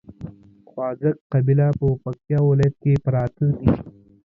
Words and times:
خواځک 0.69 1.15
قبيله 1.31 1.67
په 1.79 1.87
پکتیا 2.03 2.39
ولايت 2.49 2.75
کې 2.81 2.93
پراته 3.05 3.45
دي 3.57 3.69